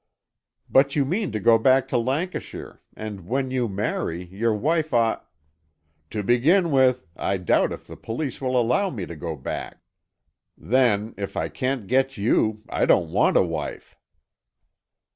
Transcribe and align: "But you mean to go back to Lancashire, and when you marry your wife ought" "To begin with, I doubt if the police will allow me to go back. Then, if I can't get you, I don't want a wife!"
"But 0.67 0.95
you 0.95 1.05
mean 1.05 1.31
to 1.31 1.39
go 1.39 1.59
back 1.59 1.87
to 1.89 1.97
Lancashire, 1.99 2.81
and 2.97 3.27
when 3.27 3.51
you 3.51 3.69
marry 3.69 4.25
your 4.25 4.55
wife 4.55 4.95
ought" 4.95 5.29
"To 6.09 6.23
begin 6.23 6.71
with, 6.71 7.05
I 7.15 7.37
doubt 7.37 7.71
if 7.71 7.85
the 7.85 7.95
police 7.95 8.41
will 8.41 8.59
allow 8.59 8.89
me 8.89 9.05
to 9.05 9.15
go 9.15 9.35
back. 9.35 9.77
Then, 10.57 11.13
if 11.17 11.37
I 11.37 11.49
can't 11.49 11.85
get 11.85 12.17
you, 12.17 12.63
I 12.67 12.87
don't 12.87 13.11
want 13.11 13.37
a 13.37 13.43
wife!" 13.43 13.95